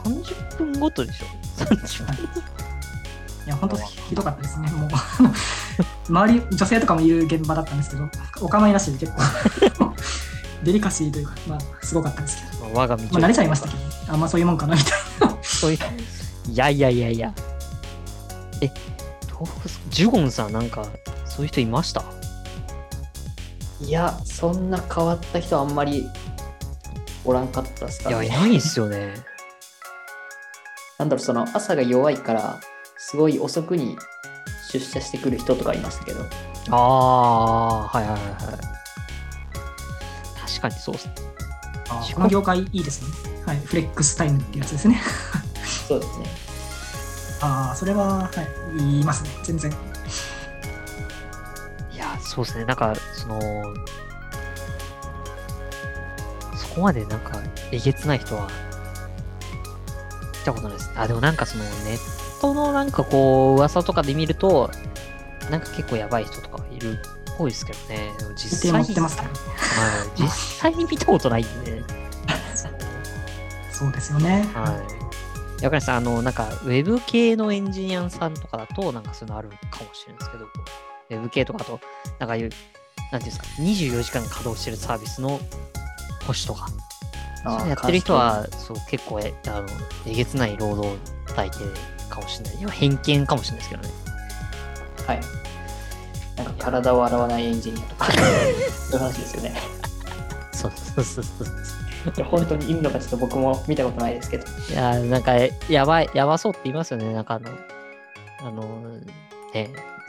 [0.04, 1.26] 30分ごとでしょ
[1.64, 2.14] ?30 分。
[3.46, 4.70] いや、本当ひどかったですね。
[4.70, 4.90] もう、
[6.08, 8.08] 周り、女性とかもいる現場だったんですけど、
[8.42, 9.92] お構いなしで結構、
[10.62, 13.80] デリカシーというか、まあ、すごかったんですけど、まあ我が道をまあ、慣れちゃいましたけど、
[14.12, 15.36] あまあ、そういうもんかな、みたいな。
[15.42, 15.78] そういう。
[16.50, 17.32] いやいやいやいや。
[18.60, 18.74] え、ど
[19.64, 20.84] うすジュゴンさんなんか、
[21.24, 22.02] そういう人いました？
[23.80, 26.06] いや、そんな変わった人あんまり
[27.24, 28.26] おらんかったですかいや、ね。
[28.26, 29.14] いないっすよね。
[31.00, 32.60] なんだろう、その朝が弱いから、
[32.98, 33.96] すごい遅くに
[34.70, 36.20] 出社してくる人とかいましたけど、
[36.70, 38.34] ああ、はいはいはいはい。
[40.46, 41.14] 確かにそうっすね。
[42.14, 43.08] この業界いいですね。
[43.46, 43.56] はい。
[43.60, 45.00] フレックスタイムってやつですね。
[45.88, 46.26] そうですね。
[47.40, 48.76] ああ、それは、はい。
[48.76, 49.30] 言いますね。
[49.42, 49.72] 全然。
[51.94, 52.66] いや、そうですね。
[52.66, 53.40] なんか、その、
[56.54, 57.40] そこまでなんか、
[57.72, 58.50] えげつない人は、
[60.40, 60.90] 見たことないです。
[60.96, 64.70] あ、でもなんかその、ネットのなんかこう、噂とかで見ると、
[65.50, 66.96] なんか結構やばい人とかいるっ
[67.36, 68.10] ぽいですけどね。
[68.36, 69.34] 実際て持ってますからね。
[69.34, 71.82] はい、実際に見たことないんで。
[73.72, 74.46] そうですよね。
[74.54, 74.64] はい。
[74.64, 74.84] わか
[75.62, 75.96] りました。
[75.96, 81.80] あの、なんか、ウェブ系のエンジニアさんとかだと、なんかそういうのあるかもしれないですけど、ウェブ系とかだと、
[82.18, 82.50] なんかいう、
[83.10, 85.38] なんていうんですか、24時間稼働してるサービスの保
[86.28, 86.68] 守とか、
[87.44, 89.68] やってる人は、そう、結構え、あの、
[90.06, 90.96] えげつない労働
[91.34, 91.58] 体系
[92.08, 92.56] かもしれない。
[92.58, 93.88] いや偏見かもしれないですけどね。
[95.06, 95.20] はい。
[96.36, 99.54] なんか体を洗わないエンジニアとか、そういう話ですよね。
[100.52, 101.44] そうそうそうそ
[102.22, 102.24] う。
[102.24, 104.46] 本当にいるのかちょっと僕も見たことないですけど。
[104.70, 105.34] いやー、なんか、
[105.68, 107.12] やばい、やばそうって言いますよね。
[107.12, 107.50] なんかあの、
[108.40, 108.98] あの、
[109.54, 109.70] ね、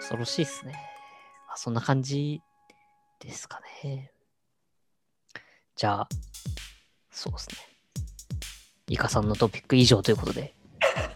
[0.00, 0.72] 恐ろしいっすね。
[1.46, 2.42] まあ、そんな感じ
[3.20, 4.11] ですかね。
[5.76, 6.08] じゃあ、
[7.10, 7.56] そうですね。
[8.88, 10.54] イカさんのトピック以上ということで。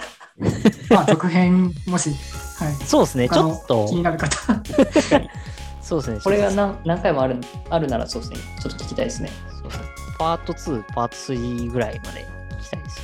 [0.90, 2.10] まあ、続編、もし、
[2.58, 2.74] はい。
[2.84, 4.36] そうですね、ちょっと気、になる方。
[5.82, 6.20] そうですね。
[6.22, 7.40] これが何何回もある
[7.70, 8.38] あるならそうですね。
[8.60, 9.30] ちょっと聞きたいですね。
[9.48, 9.84] とそうですね
[10.18, 12.26] パート2、パート3ぐらいまで
[12.58, 13.00] 聞きたいです。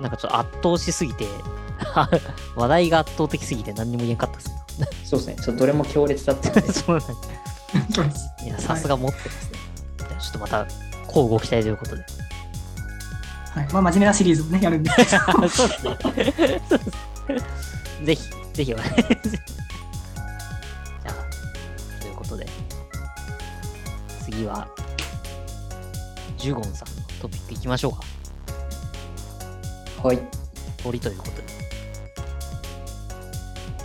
[0.00, 1.26] なんかちょっと圧倒しすぎて、
[2.56, 4.50] 話題が圧倒的すぎて何にも言えんかったです
[5.04, 5.36] そうですね。
[5.36, 6.72] ちょっとどれも強烈だった。
[6.72, 7.04] そうな
[8.04, 8.30] んです。
[8.44, 9.63] いや、さすが持ってますね。
[10.18, 10.66] ちょっとまた、
[11.06, 12.04] 交互期待ということで。
[13.54, 13.68] はい。
[13.72, 14.90] まあ、真面目なシリーズもね、やるんで。
[14.90, 14.96] そ
[15.38, 15.72] うですね。
[15.98, 16.44] そうです
[18.04, 18.22] ぜひ、
[18.52, 19.08] ぜひお願いします。
[19.30, 21.14] じゃあ、
[22.00, 22.46] ということで、
[24.24, 24.68] 次は、
[26.36, 28.00] ジュゴンさんのトピックいきましょうか。
[30.08, 30.20] はい。
[30.82, 31.44] 鳥ということで。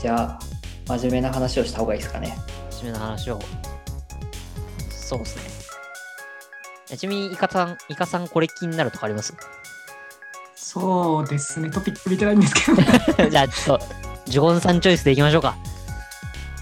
[0.01, 0.39] じゃあ、
[0.97, 2.35] 真面目な話をした方がいいですかね。
[2.71, 3.39] 真面目な話を。
[4.89, 5.48] そうですね。
[6.91, 9.33] えちなみに、イカさん、イカさんこれ気になるとかあります？
[10.55, 11.69] そうですね。
[11.69, 12.71] トピック見てないんですけ
[13.23, 13.29] ど。
[13.29, 13.85] じゃあ、ちょっと、
[14.25, 15.55] ジュゴンさんチョイスでいきましょうか。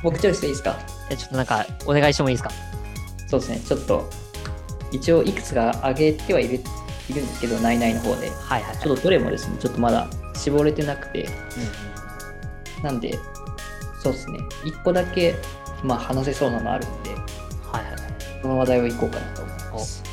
[0.04, 0.78] 僕チョイスでいいですか？
[1.10, 2.52] じゃあちょっとなんか、お願いしてもいいですか？
[3.28, 3.60] そうですね。
[3.60, 4.10] ちょっと、
[4.92, 6.62] 一応いくつか挙げてはいる
[7.10, 8.30] いるんですけど、ないないの方で。
[8.30, 8.78] はいはいはい。
[8.78, 11.24] ちょっとどれもですね、ちょっとまだ絞れてなくて、
[12.78, 13.18] うんなんで、
[14.04, 14.40] そうですね。
[14.63, 15.36] 一個だけ、
[15.84, 18.42] まあ話せそうなのあるんで、はいはいはい。
[18.42, 20.04] この話題をいこうかなと思います。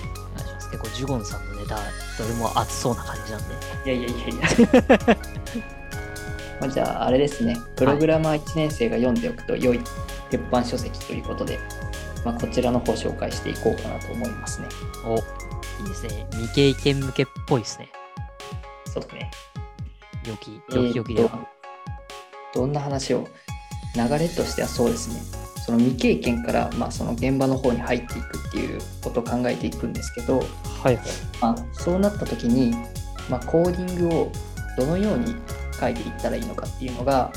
[0.75, 3.55] 結構、ジュゴンさんのネタ、どれも熱そうな感じなんで。
[3.85, 5.17] いやいやいやいや。
[6.61, 7.57] まあじゃあ、あれですね。
[7.77, 9.81] プログラマー1年生が読んでおくと良い
[10.31, 11.61] 鉄板書籍ということで、
[12.25, 14.67] まあ、こちらの方を紹介していこうかなと思いますね。
[15.05, 15.19] お、い
[15.87, 16.27] いですね。
[16.33, 17.89] 未経験向けっぽいですね。
[18.93, 19.31] そうですね。
[20.27, 21.47] 良き、えー良き良きでは。
[22.53, 23.29] どんな話を
[23.95, 30.41] 流れとしてはそうですねその未経験から、まあ、その現場の方に入っていくっていうことを考えていくんですけど、
[30.83, 31.07] はいはい。
[31.41, 32.75] まあ、そうなった時に、
[33.31, 34.33] まあ、コーディングを
[34.77, 35.35] どのように
[35.81, 37.33] 書いていったらいいのかっていうのが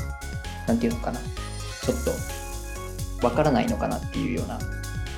[0.66, 4.58] 何て言うのかなちょっとわからないのかなっていうような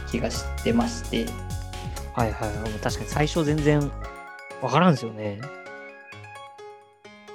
[0.09, 1.27] 気がしてまして
[2.14, 2.51] はいはい。
[2.81, 3.90] 確かに最初全然
[4.62, 5.40] わからんですよね。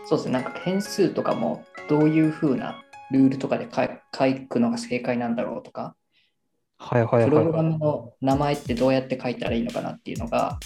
[0.07, 5.95] そうですねなんか変数とかもどういうふうなルールとかで書くのが正解なんだろうとか。
[6.77, 7.73] はいはいはい、プログラはい。
[7.73, 10.59] ムの名前ってどうやって書いたらいいのかなっていうのが、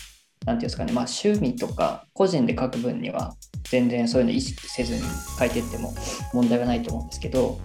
[0.46, 5.02] なんていうんですかね、まあ趣味とか個人で書く分には全然そういうの意識せずに
[5.38, 5.94] 書いていっても
[6.34, 7.60] 問題はないと思うんですけど、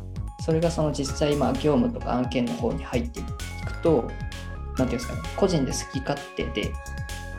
[0.44, 6.72] それがその実際まあ業務とか案件の方に入っていくと、なんていうんですかね、個人で好き勝手で、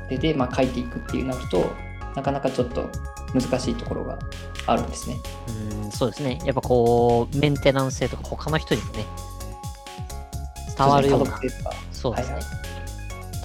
[0.09, 1.69] でで、まあ、書いていくっていうなると、
[2.15, 2.89] なかなかちょっと
[3.39, 4.17] 難しいところが
[4.67, 5.17] あるんですね。
[5.83, 6.39] うん、そうですね。
[6.45, 9.05] やっぱこう、メンテナンス性とか他の人にもね、
[10.77, 11.39] 伝わるような。
[11.91, 12.35] そうですね。
[12.35, 12.43] はい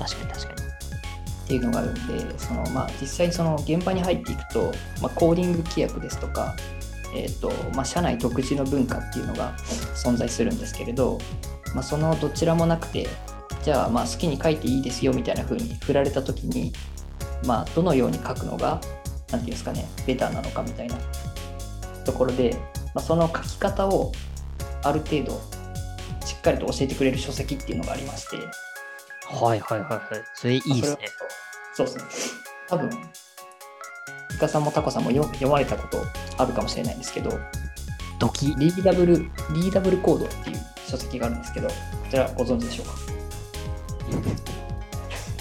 [0.00, 0.61] 確かに確かに。
[0.62, 4.72] っていうのがあるんで、そのまあ、実際にその現場に入っていくと、
[5.03, 6.57] まあ、コーディング規約ですとか、
[7.14, 9.57] えーとまあ、社内独自の文化っていうのが
[9.94, 11.18] 存在するんですけれど、
[11.74, 13.09] まあ、そのどちらもなくて、
[13.62, 16.72] じゃあまあ好きに書いていいですよみたいな風に振られた時に、
[17.44, 18.81] まあ、どのように書くのが、
[19.31, 20.97] ていうんですかね、ベターなのかみたいな
[22.05, 22.57] ところで、
[22.95, 24.12] まあ、その書き方を
[24.83, 25.40] ある程度
[26.25, 28.43] しっかりと教えてくれる書籍っていうのがありまして、は
[29.55, 30.01] いはいはいはい。
[30.35, 31.09] それいいですね。
[31.75, 32.05] そうですね。
[32.69, 32.90] 多分、
[34.35, 36.03] イカさんもタコさんもよ読まれたこと
[36.37, 37.38] あるかもしれないんですけど、
[38.19, 38.55] ドキ。
[38.57, 41.75] リーダブル、リーダブルコードっていう書籍があるんですけど、こ
[42.11, 42.93] ちらご存知でしょうか？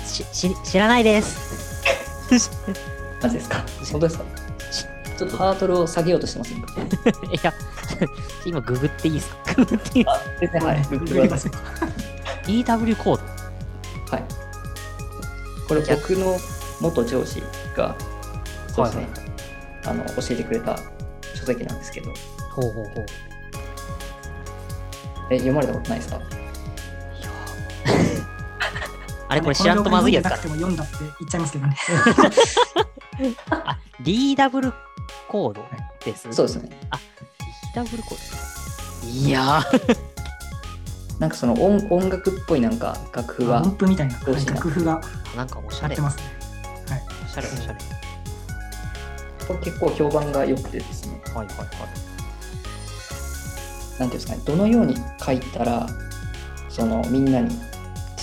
[0.06, 1.82] し、し、知らないです。
[3.22, 3.64] なぜですか？
[3.92, 4.26] 本当ですか？
[5.18, 6.74] ちょっとハードルを下げようとしてませんか？
[7.32, 7.54] いや、
[8.46, 9.54] 今ググっていいですか？
[9.56, 10.82] ググっていいですかはい。
[10.90, 11.48] グッドです。
[12.48, 13.24] ?EW コード。
[14.16, 14.24] はい。
[15.68, 16.38] これ僕の
[16.80, 17.44] 元上司
[17.76, 17.96] が、
[18.74, 19.08] そうですね、
[19.86, 20.80] あの、教えてくれた
[21.36, 22.12] 書籍なんですけど、
[22.52, 23.06] ほうほうほう。
[25.32, 26.16] え、読まれたことないですか？
[26.16, 26.26] いや
[29.28, 31.78] あれこれ知らんとまずいやつかこの情報読んでなくても読んだって言っちゃいますけどね。
[33.20, 33.72] な。
[33.72, 34.74] あ、DW
[35.28, 35.64] コード
[36.04, 36.32] です？
[36.34, 36.70] そうですね。
[37.76, 38.18] DW コー
[39.04, 39.08] ド。
[39.10, 39.98] いやー、
[41.20, 45.02] なんかその音音楽っぽいなんか楽譜が音符みたいな楽譜が
[45.36, 45.88] なんかおしゃれ。
[45.88, 46.24] おやってますね。
[47.28, 47.80] しゃれおしゃれ。
[49.48, 51.68] これ結構評判が良くてですね、はいはいはい。
[54.00, 55.88] なんていうんですかね、どのように書いたら、
[56.70, 57.58] そのみんなに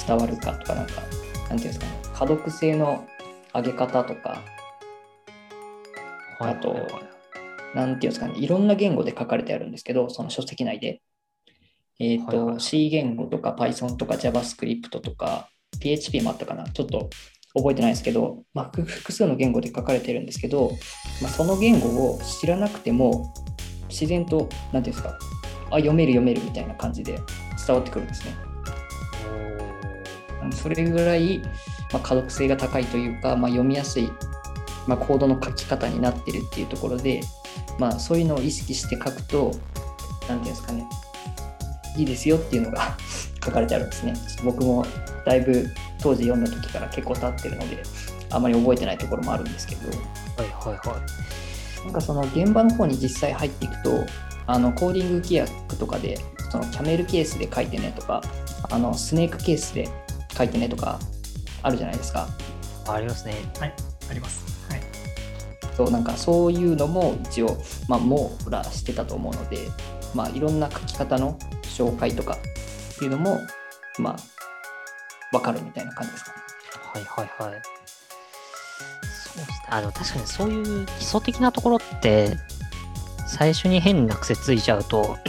[0.07, 0.93] 伝わるかとか、なんか、
[1.51, 3.05] なんていうんですかね、可読性の
[3.55, 4.56] 上げ方とか、はい
[6.39, 7.77] あとはいはい。
[7.77, 11.03] なんていうんですかね、いろんな言語で書かれてあるんですけど、その書籍内で。
[11.99, 12.61] えっ、と、はいはいはい。
[12.61, 15.49] C 言語とか Python とか JavaScript とか
[15.81, 17.11] PHP もあったかな、ちょっと
[17.55, 20.73] 覚えてないですけど、まあ、複複数の言語で書かれてるんですけど、
[21.23, 23.33] まあ、その言語を知らなくても、
[23.89, 25.19] 自然と、なんていうんですか、
[25.71, 27.19] あ、読める読めるみたいな感じで
[27.67, 28.35] 伝わってくるんですね。
[30.53, 31.39] それぐらい、
[31.93, 34.11] まあ、可読性が高いというか、まあ、読みやすい、
[34.87, 37.23] まあ、コードの書き方になってるっていうところで、
[37.79, 39.53] まあ、そういうのを意識して書くと、
[40.29, 40.87] なんていうんですかね、
[41.97, 42.97] いいですよっていうのが
[43.45, 44.15] 書かれてあるんですね。
[44.45, 44.85] 僕も
[45.25, 45.69] だいぶ
[46.01, 47.83] 当時読んだ時から結構経ってるので、
[48.31, 51.85] あまり覚えてないところもあるんですけど、はいはいはい。
[51.85, 54.05] なんかその現場の方に実際入っていくと、
[54.47, 56.19] あのコーディング規約とかで、
[56.51, 58.23] そのキャメルケースで書いてねとか、
[58.71, 59.89] あのスネークケースで
[60.37, 60.99] 書いてねとか
[61.63, 62.29] あるじゃないですか。
[62.89, 63.35] ありますね。
[64.11, 64.56] あります。
[65.77, 69.59] そうなんかそういうのも一応、まあ、網羅してたと思うので、
[70.15, 72.39] まあ、いろんな書き方の紹介とか
[72.95, 73.39] っていうのも、
[73.99, 74.17] まあ、
[75.33, 76.33] 分かるみたいな感じですか。
[76.95, 77.63] はいはいはい。
[79.03, 79.67] そうですね。
[79.69, 82.39] あの、確かにそういう基礎的なところって、
[83.27, 85.19] 最初に変な癖ついちゃうと、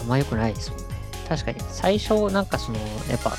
[0.00, 0.86] あんま良くないですもんね。
[1.28, 2.78] 確かに、最初なんかその、
[3.08, 3.36] やっぱ、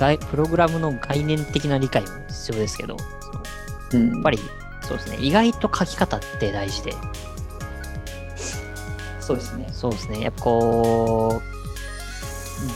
[0.00, 2.96] 概プログラムの概念的な理解も必要ですけど、
[3.92, 4.38] やっぱり、
[4.82, 6.94] そうですね、意外と書き方って大事で、
[9.20, 9.68] そうですね。
[9.70, 10.20] そうですね。
[10.22, 11.60] やっぱこう、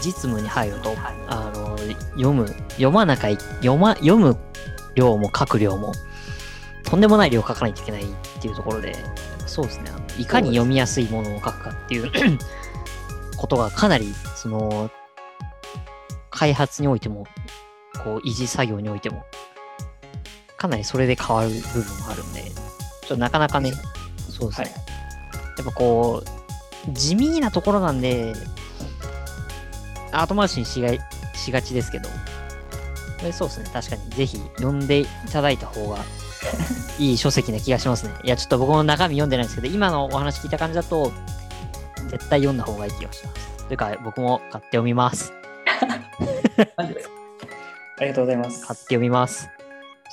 [0.04, 0.94] 実務に入ると、
[1.26, 1.76] あの、
[2.12, 4.36] 読む、読まなきゃい、読ま、読む
[4.94, 5.92] 量も書く量も、
[6.84, 8.06] とんでもない量書かないといけないっ
[8.40, 8.94] ていうところで、
[9.46, 9.90] そうですね。
[10.18, 12.10] いかに読みやすいものを書くかっていう
[13.36, 14.90] ことがかなり、その、
[16.34, 17.26] 開発においても、
[18.02, 19.24] こう、維持作業においても、
[20.56, 22.50] かなりそれで変わる部分があるんで、ちょ
[23.06, 23.72] っとなかなかね、
[24.28, 24.74] そうですはいね。。
[25.58, 28.34] やっぱこう、地味なところなんで、
[30.10, 30.88] 後回しにしが
[31.34, 32.08] しがちですけど、
[33.22, 33.70] えそうですね。
[33.72, 35.98] 確かに、ぜひ読んでいただいた方が
[36.98, 38.14] いい書籍な気がしますね。
[38.24, 41.12] いや、ちょっと僕も中身読んでないんですけど、今のお話聞いた感じだと、
[42.10, 43.64] 絶対読んだ方がいい気がします。
[43.66, 45.32] というか、僕も買って読みます。
[46.76, 47.14] マジですか
[47.98, 48.66] ありがとうございます。
[48.66, 49.46] 買って読みます。
[49.46, 49.50] ちょ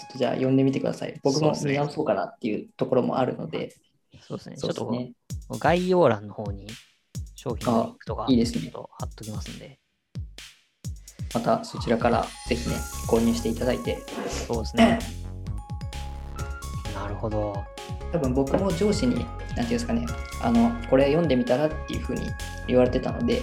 [0.09, 1.19] っとじゃあ読んでみてください。
[1.23, 3.75] 僕もそうですね見直そうかなっていうところもあるので、
[4.21, 4.57] そうですね。
[4.57, 5.13] ちょっとね。
[5.59, 6.67] 概要欄の方に
[7.35, 9.79] 商品のリンクとかあいいですねちょっと貼っときますんで。
[11.33, 12.75] またそちらからぜひね、
[13.07, 14.99] 購入していただいて、そうですね。
[16.93, 17.55] なるほど。
[18.11, 20.05] 多分僕も上司に、なんていうんですかね、
[20.41, 22.23] あの、これ読んでみたらっていうふうに
[22.67, 23.41] 言われてたので、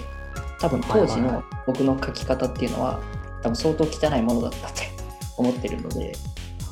[0.59, 2.99] 多分当時の僕の書き方っていうのは、
[3.41, 4.89] 多分相当汚いものだったって
[5.37, 6.13] 思ってるので、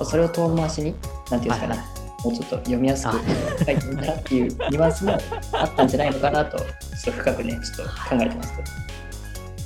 [0.04, 0.95] それを遠回しに、
[1.32, 1.84] なんていうんですかね、はいは
[2.23, 3.13] もうちょっと読みやすく
[3.65, 5.17] 書いてみたらっていうニュアンスも
[5.54, 6.69] あったんじゃないのかなと、ちょっ
[7.06, 8.54] と深くね、ちょっと考えてます。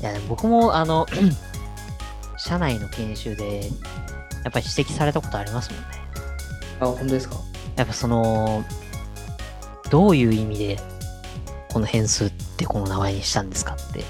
[0.01, 1.05] いや、でも僕も、あの、
[2.37, 3.61] 社内の研修で、
[4.43, 5.85] やっぱり指摘されたことありますもんね。
[6.81, 7.35] あ、本当ですか？
[7.77, 8.63] やっぱその、
[9.89, 10.79] どういう意味で、
[11.71, 12.30] この変数っ
[12.61, 14.03] てこの名前にしたんですかって。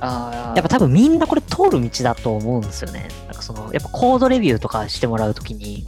[0.00, 3.08] ああ、やっぱ多分みんなこれ通る道だと思うんですよね。
[3.26, 5.84] なんかその、やっぱコードレビューとかしてもらうときに、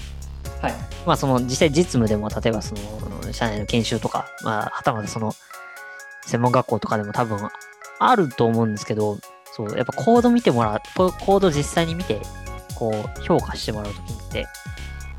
[0.61, 0.75] はい。
[1.07, 5.35] まあその実際実務でも例えばその社内の研修とか、まあはたまたその
[6.27, 7.49] 専門学校とかでも多分
[7.99, 9.19] あると思うんですけど、
[9.53, 12.21] そう、やっぱコード見てもらう、ココード実際に見て、
[12.75, 14.47] こう評価してもらうときって、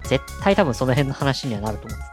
[0.03, 2.12] 絶対多分その辺の話にはなると思って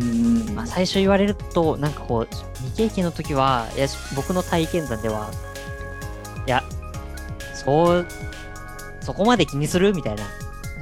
[0.00, 0.54] うん。
[0.54, 2.28] まあ最初言われると、なんかこう、
[2.66, 5.30] 未経験の時は、いや、僕の体験談では、
[6.46, 6.62] いや、
[7.54, 8.06] そう、
[9.00, 10.24] そこまで気にするみたいな、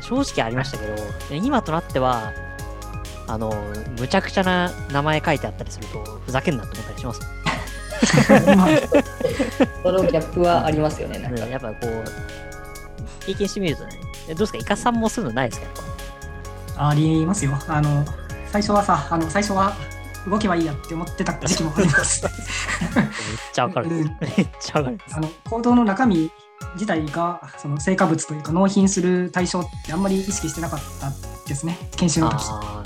[0.01, 0.95] 正直ありましたけど、
[1.35, 2.33] 今となっては、
[3.27, 3.51] あの、
[3.99, 7.21] むちゃくちゃな名前書いてあったりすると、ふざけんなって思ったりします。
[8.57, 8.69] ま あ
[9.83, 11.47] そのギャップはありますよね、なんか。
[11.47, 12.05] やっぱこう、
[13.25, 13.91] 経験してみるとね、
[14.29, 15.61] えどうですか、イカさんもそういうのないです
[16.77, 16.89] か？
[16.89, 17.57] ありますよ。
[17.69, 18.05] あの、
[18.55, 19.75] 最初はさ、あの、最初は
[20.31, 22.23] 動けばいいやって思ってた時期もあります。
[22.25, 23.07] めっ
[23.53, 23.89] ちゃわかる。
[23.89, 24.99] うんめっちゃわかる。
[25.11, 26.31] あの、行動の中身
[26.75, 31.11] 自体が、その成果物というか納品する対象ってあんまり意識してなかった
[31.49, 31.77] ですね。
[31.97, 32.37] 研修の時。
[32.49, 32.85] あ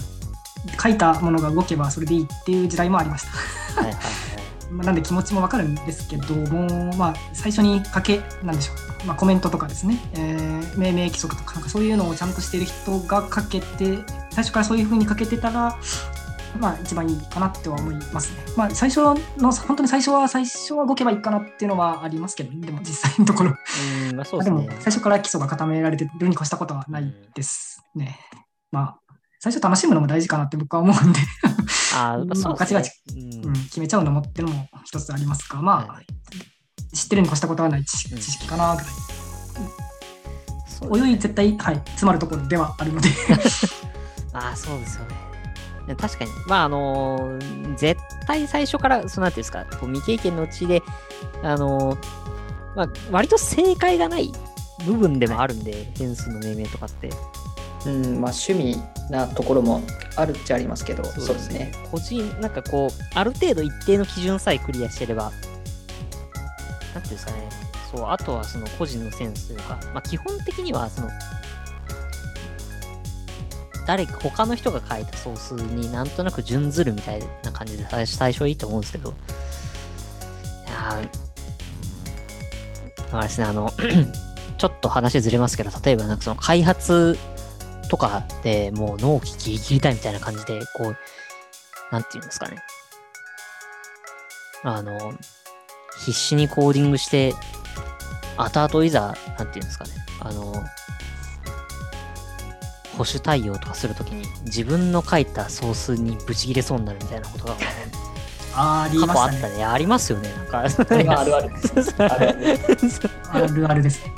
[0.82, 3.26] 書いたものが動けばそれでいいっていう時代もありまし
[3.74, 3.82] た。
[3.82, 4.72] あ、はいはいはい。
[4.72, 8.72] まあなんで気持ちもわかるんですけども、まあ、最初に書け、なんでしょ
[9.04, 13.98] う、まあ、コメントとかですね、えー命名規則とか、なんかそういうのをちゃんとしている人が書けて、
[14.38, 15.76] 最初からそういうふうに書けてたら、
[16.60, 18.38] まあ、一番いいかなっては思いますね。
[18.56, 19.16] まあ、最初の、
[19.66, 23.56] 本当に最初は、最初は動けばいいかなっていうのはありますけど、でも実際のところ、
[24.10, 24.68] うん、まあそうまあでも。
[24.78, 28.16] 最初から基礎が固められてるに越したことはないですね。
[28.70, 28.98] まあ、
[29.40, 31.18] 最初楽しむのも大事かなって僕は思うんで、
[31.96, 32.92] あ あ、そうねガチガチ。
[33.10, 36.06] うんうん、決めちゃうのもってのも一つありますが、まあ、はい
[36.94, 38.90] 知ってるに越したことはない知識かなぐらい。
[40.68, 43.08] そうですね泳い絶対、はい、詰まるところではあるので、
[44.32, 45.16] ああ、そうですよね。
[45.86, 46.30] で確かに。
[46.46, 50.82] まあ、あのー絶対最初から、そうなんていうんですか、こう未経験のうちで、
[51.42, 51.98] あのー
[52.76, 54.32] まあ、割と正解がない
[54.84, 57.10] 部分でもあるんで、変数の命名とかって。
[57.86, 58.76] うん、まあ趣味
[59.08, 59.82] なところも
[60.16, 61.72] あるっちゃありますけど、そうですね。。
[61.90, 65.32] 個人、なんかこう、ある程度一定の基準さえクリアしてれば、
[66.92, 67.48] なんていうんですかね、
[67.94, 71.08] そう、あとはその個人のセンスというか、まあ基本的にはその、
[73.88, 79.12] 誰か他の人が書いたソースになんとなく準ずるみたいな感じで最初最初はいいと思うんですけど、い
[80.70, 81.00] や
[83.12, 83.72] あれですね、あの、
[84.58, 87.16] ちょっと話ずれますけど、例えばなんかその開発
[87.88, 90.96] とかでもう納期ギリギリだみたいな感じで、こう、
[91.90, 92.58] なんていうんですかね。
[94.64, 95.14] あの、
[96.00, 97.32] 必死にコーディングして、
[98.36, 99.92] 後々いざ、なんていうんですかね。
[100.20, 100.52] あの、
[102.98, 107.54] 保守対応とかするときに自分の書いたソースにブチ切れそうになるみたいなことが
[108.56, 109.14] あり過ましね。
[109.14, 109.64] 去あったたね。
[109.64, 110.32] ありますよね。
[110.32, 110.84] なんか。
[110.84, 111.50] これはあるある。
[111.98, 114.12] あるあるあるあるですね。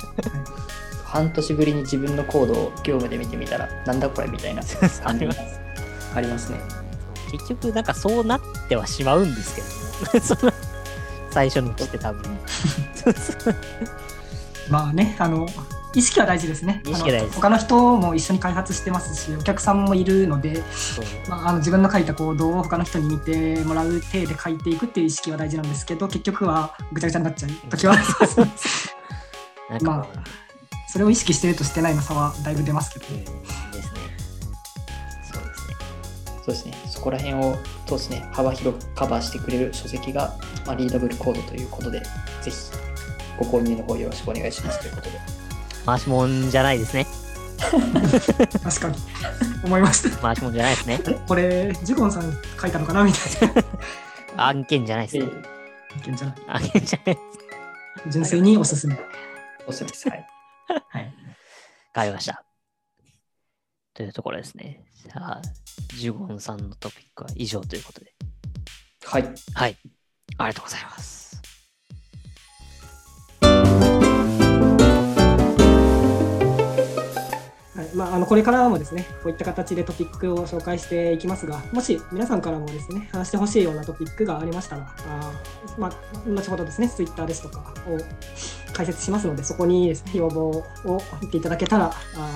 [1.05, 5.59] 半年ぶりに自分のコードを業務で見てみたら、なんだこれみたいなあ感じがります。
[6.15, 6.59] ありますね。
[7.31, 10.25] 結局、なんかそうなってはしまうんですけども。
[10.25, 10.51] その
[11.29, 12.39] 最初のうちって多分。
[14.69, 15.47] まあね、あの、
[15.93, 16.81] 意識は大事ですね。
[16.85, 20.63] 意識大事他の人も一緒に開発してますし、お客さんもいるので、
[21.27, 28.01] まあ、あの自分の書いたコードを他の人に見てもらう体で書いていくっていう意識は大事なんですけど、結局はぐちゃぐちゃになっちゃう時は ま
[28.57, 28.95] す。
[29.69, 30.07] なんか、ま
[30.87, 33.99] それを意識してるとしてないの差はだいぶ出ますけどうんですね。
[35.31, 35.75] そうですね。
[36.37, 42.51] そうですね、そこら辺をそうですね、幅広くカバーしてくれる書籍が、まあ、リーダブルコードということで、ぜひ
[43.37, 45.40] ご購入の方よろしくお願いしますということで。
[45.85, 47.05] 回しもんじゃないですね。
[47.61, 48.95] 確かに。
[49.63, 50.17] 思いました。
[50.17, 50.99] 回しもんじゃないですね。
[51.07, 53.03] えこれ、ジュゴンさん書いたのかな？
[53.03, 53.63] みたいな。
[54.47, 55.31] 案件じゃないですね。
[56.03, 56.35] 意見じゃない。
[56.47, 58.09] 案件じゃないです。
[58.09, 58.97] 純粋におすすめ。
[59.67, 60.09] おすすめです。
[60.09, 60.27] はい。
[60.67, 61.05] はい。
[61.05, 61.11] わ
[61.93, 62.43] かりました。
[63.93, 64.83] というところですね。
[65.03, 65.41] じゃあ、
[65.97, 68.13] ジュゴンさんのトピックは以上ということで。
[69.03, 69.29] はい。
[69.53, 69.77] はい。
[70.37, 71.30] ありがとうございます。
[77.93, 85.31] まあ、あのこれからもですね、こういった形でトピックを紹介していきますが、もし皆さんからもですね、話してほしいようなトピックがありましたら、あ
[85.77, 85.91] まあ、
[86.29, 87.97] 後ほどですね、Twitter ですとかを
[88.73, 90.63] 解説しますので、そこにですね、要望を
[91.21, 92.31] 言っていただけたら、あ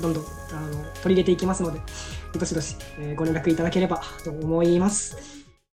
[0.00, 1.80] どんどんあの取り入れていきますので、
[2.38, 5.39] どしどし、えご連絡いただければと思います。